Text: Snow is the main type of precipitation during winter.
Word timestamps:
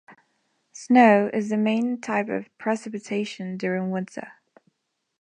Snow 0.73 1.29
is 1.31 1.49
the 1.49 1.57
main 1.57 2.01
type 2.01 2.27
of 2.27 2.49
precipitation 2.57 3.55
during 3.55 3.91
winter. 3.91 4.31